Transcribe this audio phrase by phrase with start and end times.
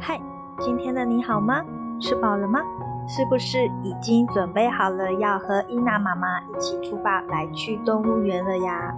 [0.00, 0.20] 嗨，
[0.60, 1.64] 今天的你好吗？
[2.00, 2.60] 吃饱了吗？
[3.08, 8.94] 是不是已经准备好了要和伊娜妈妈一起出发来去动物园了呀？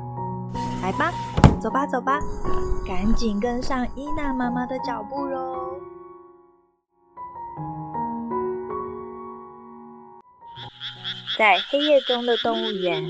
[0.83, 1.13] 来吧，
[1.61, 2.19] 走吧走吧，
[2.87, 5.79] 赶紧跟上伊娜妈妈的脚步喽！
[11.39, 13.05] 在黑夜中的动物园，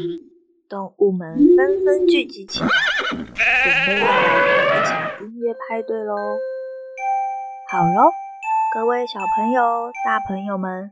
[0.69, 2.69] 动物们纷纷聚集起来，
[3.09, 3.25] 准
[3.87, 6.15] 备要来一场音乐派对喽！
[7.71, 8.11] 好喽，
[8.73, 9.61] 各位小朋友、
[10.03, 10.91] 大朋友们，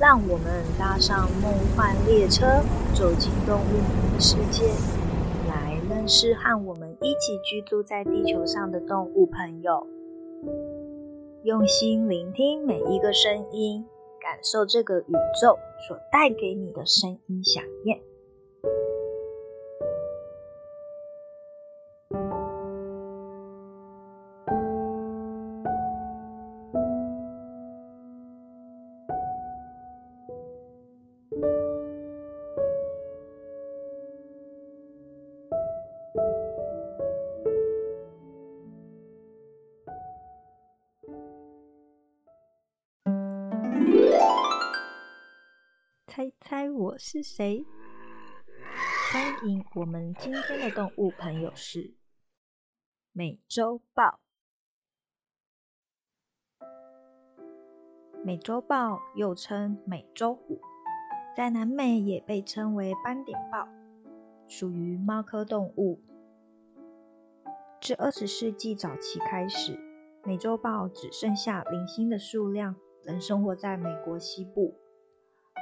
[0.00, 2.44] 让我们搭上梦幻列车，
[2.92, 3.78] 走进动物
[4.12, 4.66] 的世界，
[5.48, 9.86] 来认识和我们一起居住在地球上的动物朋友，
[11.44, 13.86] 用心聆听每一个声音。
[14.20, 15.56] 感受这个宇宙
[15.86, 17.96] 所带给你的声音响应。
[46.10, 47.64] 猜猜我是谁？
[49.12, 51.94] 欢迎我们今天的动物朋友是
[53.12, 54.18] 美洲豹。
[58.24, 60.60] 美洲豹又称美洲虎，
[61.36, 63.68] 在南美也被称为斑点豹，
[64.48, 66.02] 属于猫科动物。
[67.80, 69.78] 自二十世纪早期开始，
[70.24, 72.74] 美洲豹只剩下零星的数量，
[73.04, 74.79] 仍生活在美国西部。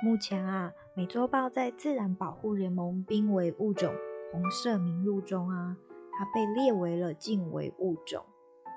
[0.00, 3.92] 目前啊，美洲豹在自然保护联盟濒危物种
[4.30, 5.77] 红色名录中啊，
[6.12, 8.24] 它被列为了近危物种。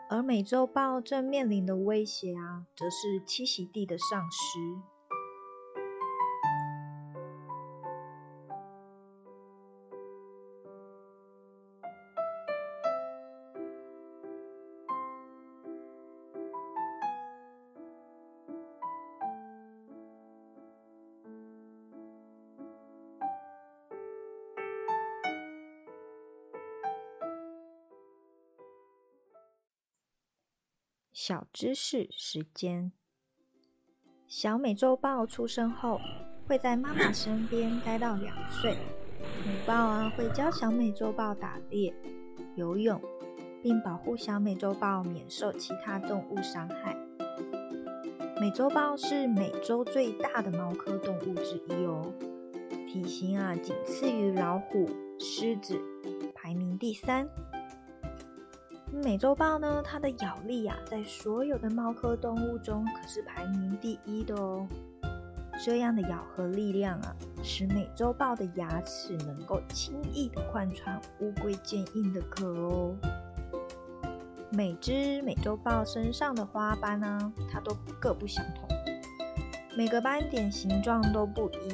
[0.09, 4.59] 而美洲豹正面临的威胁啊，则是栖息地的丧失。
[31.23, 32.91] 小知识时间：
[34.25, 36.01] 小美洲豹出生后
[36.47, 38.75] 会在妈妈身边待到两岁。
[39.45, 41.93] 母豹啊会教小美洲豹打猎、
[42.55, 42.99] 游泳，
[43.61, 46.97] 并保护小美洲豹免受其他动物伤害。
[48.41, 52.11] 美洲豹是美洲最大的猫科动物之一哦，
[52.87, 54.89] 体型啊仅次于老虎、
[55.19, 55.79] 狮子，
[56.33, 57.29] 排名第三。
[58.91, 64.67] 美洲豹呢，它的咬力啊，在所有的猫科动物中可是排名第一的哦。
[65.63, 72.95] 这样的咬合力量啊，使美洲豹的牙齿能够轻易的贯穿乌龟坚硬的壳哦。
[74.49, 78.67] 每只美洲豹身上的花斑呢、它都各不相同，
[79.77, 81.69] 每个斑点形状都不一，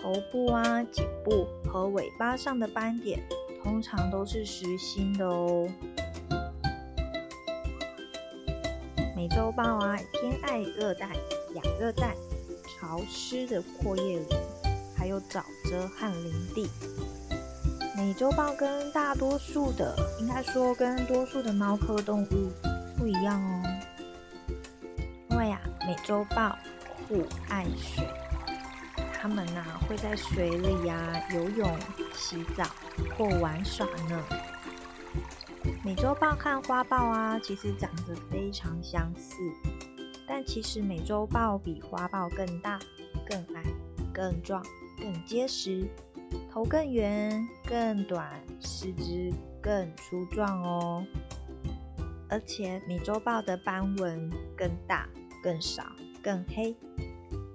[0.00, 3.18] 头部啊、颈部和尾巴上的斑点
[3.62, 5.66] 通常都是实心的哦。
[9.22, 11.06] 美洲豹啊，偏爱热带、
[11.54, 12.12] 亚热带、
[12.66, 14.26] 潮湿的阔叶林，
[14.98, 16.68] 还有沼泽和林地。
[17.96, 22.50] 美洲豹跟大多数的，应该说跟多数的猫科动物
[22.98, 23.62] 不一样哦。
[25.30, 26.58] 因为呀，美洲豹
[27.06, 28.04] 酷爱水，
[29.20, 31.78] 它们呐会在水里呀游泳、
[32.16, 32.64] 洗澡
[33.16, 34.20] 或玩耍呢。
[35.84, 39.36] 美洲豹和花豹啊，其实长得非常相似，
[40.26, 42.78] 但其实美洲豹比花豹更大、
[43.26, 43.62] 更矮、
[44.12, 44.64] 更壮、
[44.98, 45.84] 更结实，
[46.50, 51.04] 头更圆、更短，四肢更粗壮哦。
[52.28, 55.08] 而且美洲豹的斑纹更大、
[55.42, 55.84] 更少、
[56.22, 56.74] 更黑，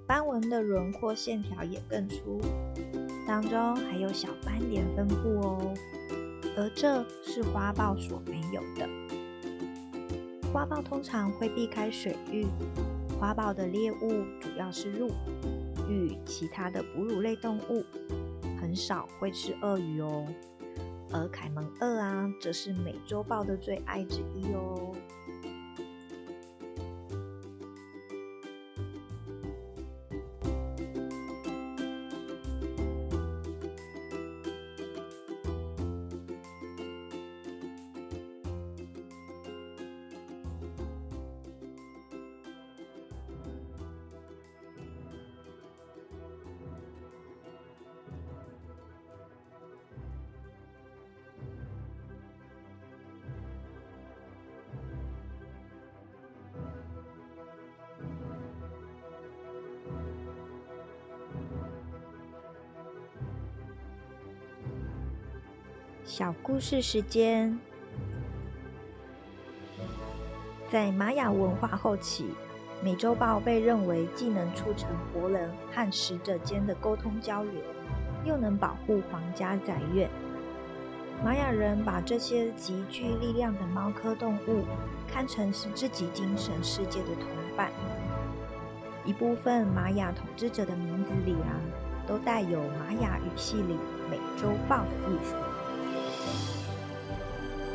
[0.06, 2.40] 斑纹的轮廓线条也更粗，
[3.28, 5.74] 当中还有小斑点分布哦。
[6.58, 8.90] 而这是花豹所没有的。
[10.52, 12.48] 花豹通常会避开水域，
[13.20, 15.12] 花豹的猎物主要是鹿、
[15.88, 17.86] 与其他的哺乳类动物，
[18.60, 20.26] 很少会吃鳄鱼哦。
[21.14, 24.96] 而凯门鳄啊，则是美洲豹的最爱之一哦。
[66.08, 67.60] 小故事时间，
[70.72, 72.30] 在玛雅文化后期，
[72.82, 77.62] 美洲豹被认为既能促成活人和死者间的沟通交流，
[78.24, 80.10] 又能保护皇家宅院。
[81.26, 84.64] 玛雅人把这些极具力量的猫科动物
[85.12, 87.28] 看成是自己精神世界的同
[87.58, 87.70] 伴。
[89.04, 91.60] 一部分玛雅统治者的名字里啊，
[92.08, 93.76] 都带有玛雅语系里
[94.10, 95.36] 美洲豹的意思。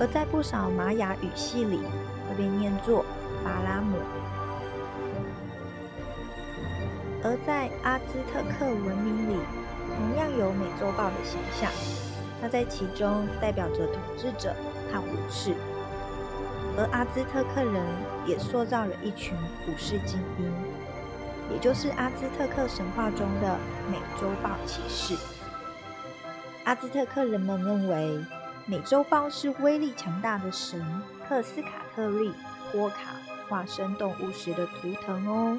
[0.02, 1.78] 而在不少玛雅语系里，
[2.26, 3.04] 会被念作
[3.44, 3.96] 巴拉姆。
[7.22, 9.38] 而在阿兹特克文明里，
[9.94, 11.70] 同样有美洲豹的形象，
[12.40, 14.52] 它在其中代表着统治者
[14.92, 15.54] 和武士。
[16.76, 17.86] 而阿兹特克人
[18.26, 19.38] 也塑造了一群
[19.68, 20.52] 武士精英，
[21.48, 23.56] 也就是阿兹特克神话中的
[23.88, 25.14] 美洲豹骑士。
[26.64, 28.18] 阿兹特克人们认为，
[28.66, 30.84] 美洲豹是威力强大的神
[31.26, 32.32] 特斯卡特利
[32.70, 33.16] 波卡
[33.48, 35.58] 化身动物时的图腾哦。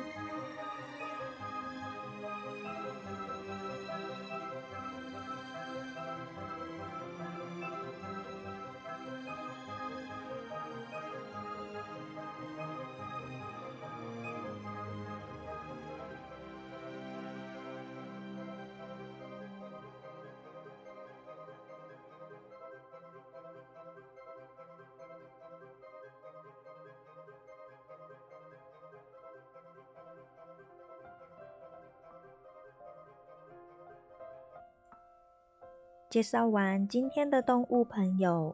[36.13, 38.53] 介绍完今天的动物朋友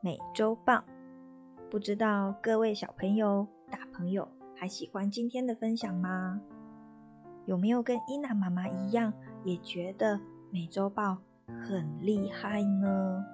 [0.00, 0.82] 美洲豹，
[1.70, 6.40] 不知道各位小朋友、大朋友还喜欢今天的分享吗？
[7.46, 9.12] 有没有跟伊娜妈妈一样，
[9.44, 10.18] 也觉得
[10.50, 11.16] 美洲豹
[11.46, 13.24] 很厉害呢？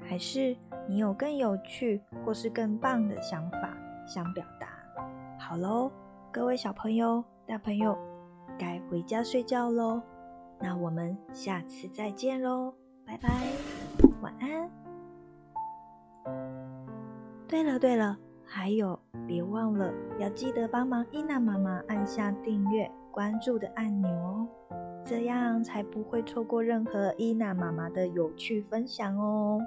[0.00, 0.56] 还是
[0.88, 3.76] 你有更有趣或是更棒的想法
[4.06, 4.68] 想表达？
[5.38, 5.92] 好喽，
[6.32, 7.94] 各位小朋友、大朋友，
[8.58, 10.00] 该回家睡觉喽。
[10.60, 12.74] 那我们下次再见喽，
[13.06, 13.28] 拜拜，
[14.20, 14.70] 晚安。
[17.48, 24.48] 对了对了，还有别忘了要记得帮忙伊娜妈妈按下订阅、关注的按钮哦，
[25.04, 29.60] 这样才不会错过任何伊娜妈妈的有趣分享哦。